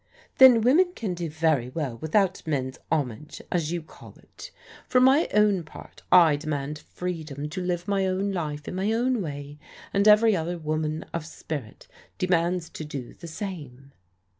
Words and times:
"Then 0.39 0.61
women 0.61 0.93
can 0.95 1.13
do 1.13 1.29
very 1.29 1.69
well 1.69 1.99
without 1.99 2.41
men's 2.47 2.79
hom 2.91 3.11
age— 3.11 3.39
as 3.51 3.71
you 3.71 3.83
call 3.83 4.15
it. 4.17 4.49
For 4.87 4.99
my 4.99 5.27
own 5.31 5.61
part 5.63 6.01
I 6.11 6.37
demand 6.37 6.79
freedom 6.79 7.47
to 7.49 7.61
live 7.61 7.87
my 7.87 8.07
own 8.07 8.31
life 8.31 8.67
in 8.67 8.73
my 8.73 8.91
own 8.93 9.21
way, 9.21 9.59
and 9.93 10.07
every 10.07 10.35
other 10.35 10.57
woman 10.57 11.05
of 11.13 11.23
spirit 11.27 11.87
demands 12.17 12.67
to 12.71 12.83
do 12.83 13.13
the 13.13 13.27
same." 13.27 13.91